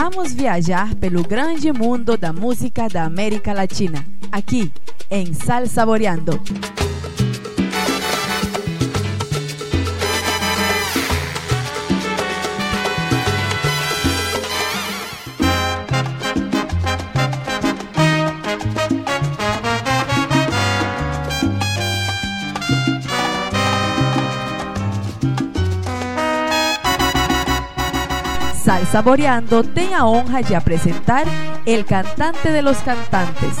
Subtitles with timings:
[0.00, 4.70] Vamos viajar pelo grande mundo da música da América Latina, aqui
[5.10, 6.40] em Sal Saboreando.
[28.68, 31.26] Sal Saboreando tem honra de apresentar
[31.64, 33.56] el cantante de los cantantes,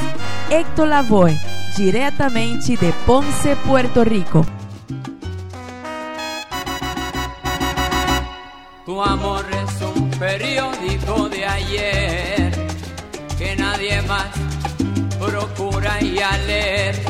[0.50, 1.34] Héctor Lavoe,
[1.78, 4.44] diretamente de Ponce, Puerto Rico.
[8.84, 12.68] Tu amor es un periódico de ayer
[13.38, 14.28] que nadie más
[15.18, 17.02] procura y a leer.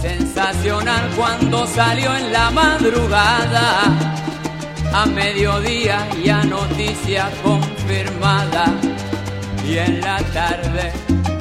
[0.00, 4.25] Sensacional cuando salió en la madrugada,
[4.92, 8.66] a mediodía ya noticia confirmada
[9.64, 10.92] y en la tarde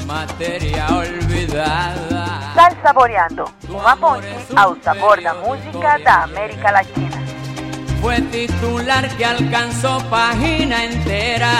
[0.05, 2.53] materia olvidada.
[2.55, 7.17] Sal Saboreando, uma ponte ao sabor da música da América Latina.
[8.02, 11.52] Fue titular que alcanzó página entera.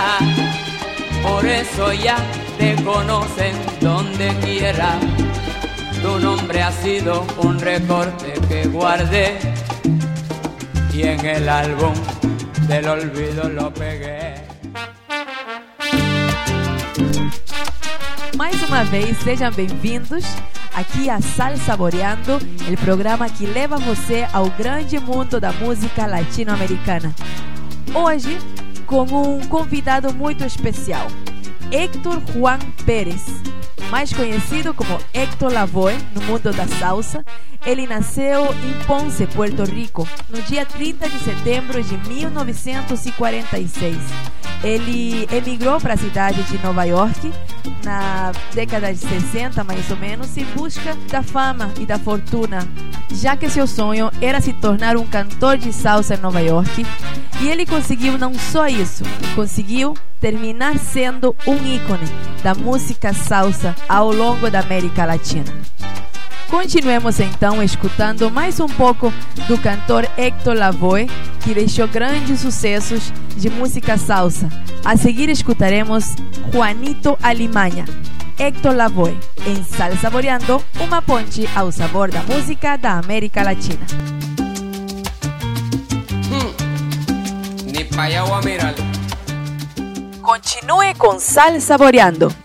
[1.24, 2.18] Por eso ya
[2.58, 5.00] te conocen donde quiera.
[6.02, 9.40] Tu nombre ha sido un recorte que guardé
[10.96, 11.94] y en el álbum
[12.68, 14.36] del olvido lo pegué.
[18.38, 20.24] Mais uma vez, sejam bem-vindos
[20.74, 27.14] aqui a Sal Saboreando, o programa que leva você ao grande mundo da música latino-americana.
[27.94, 28.38] Hoje,
[28.86, 31.08] com um convidado muito especial,
[31.72, 33.26] Héctor Juan Pérez,
[33.90, 37.24] mais conhecido como Héctor Lavoe no mundo da salsa.
[37.66, 43.98] Ele nasceu em Ponce, Puerto Rico, no dia 30 de setembro de 1946.
[44.64, 47.32] Ele emigrou para a cidade de Nova York
[47.84, 52.60] na década de 60, mais ou menos, em busca da fama e da fortuna,
[53.12, 56.86] já que seu sonho era se tornar um cantor de salsa em Nova York.
[57.42, 59.04] E ele conseguiu não só isso,
[59.36, 62.08] conseguiu terminar sendo um ícone
[62.42, 65.54] da música salsa ao longo da América Latina.
[66.56, 69.12] Continuemos então escutando mais um pouco
[69.46, 71.06] do cantor Héctor Lavoe,
[71.44, 74.48] que deixou grandes sucessos de música salsa.
[74.84, 76.16] A seguir escutaremos
[76.54, 77.84] Juanito Alimaña.
[78.40, 83.86] Héctor Lavoe, em Sal Saboreando, uma ponte ao sabor da música da América Latina.
[90.22, 92.45] Continue com Sal Saboreando.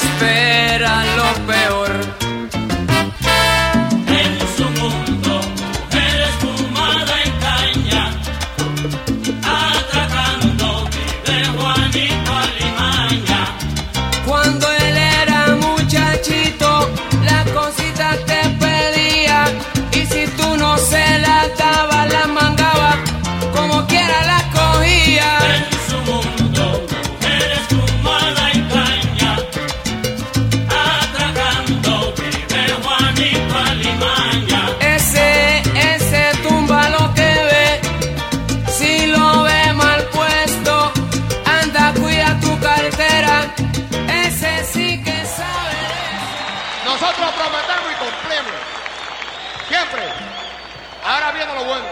[51.45, 51.85] viene lo bueno.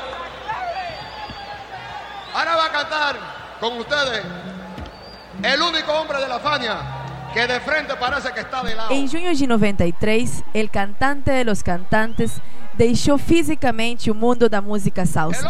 [2.34, 3.16] Ahora va a cantar
[3.60, 4.24] con ustedes
[5.44, 6.78] el único hombre de la Fania
[7.34, 8.92] que de frente parece que está de lado.
[8.92, 12.40] Em junho de 93, el cantante de los cantantes
[12.76, 15.48] deixou fisicamente o mundo da música salsa.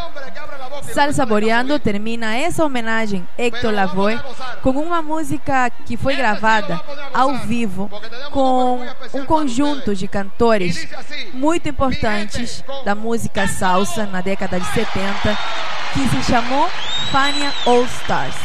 [0.83, 4.19] Sal Saboreando termina essa homenagem Héctor Lavoe
[4.61, 6.81] com uma música que foi gravada
[7.13, 7.89] ao vivo
[8.31, 8.81] com
[9.13, 10.87] um conjunto de cantores
[11.33, 15.37] muito importantes da música salsa na década de 70
[15.93, 16.67] que se chamou
[17.11, 18.35] Fania All Stars.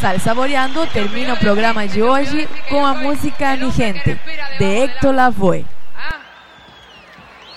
[0.00, 4.20] Sal Saboreando termina o programa de hoje com a música Mi Gente,
[4.58, 5.66] de Héctor Lavoe.
[5.96, 6.20] ¿Ah?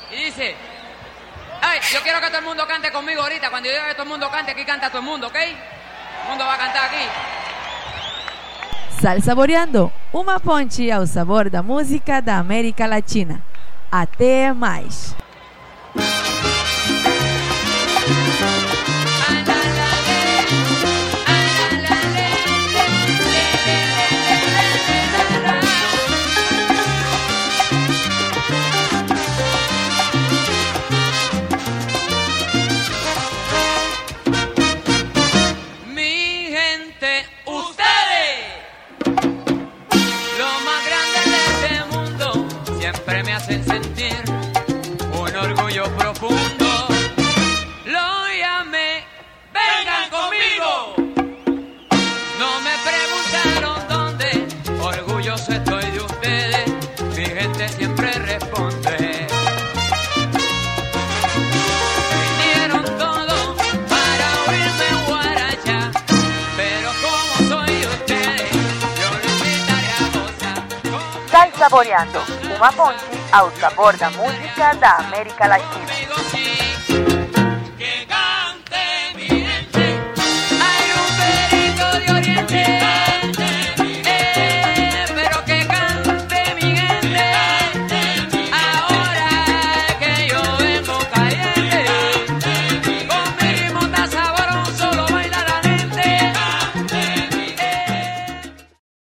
[0.10, 0.56] Dice,
[1.92, 3.50] Yo quiero que todo el mundo cante conmigo ahorita.
[3.50, 5.34] Cuando yo diga que todo el mundo cante, aquí canta todo el mundo, ¿ok?
[5.34, 7.08] Todo el mundo va a cantar aqui.
[9.02, 13.42] Sal Saboreando, uma ponte ao sabor da música da América Latina.
[13.92, 15.16] Até mais!
[71.81, 72.19] saboreando
[72.56, 77.11] uma fonte ao sabor da música da América Latina.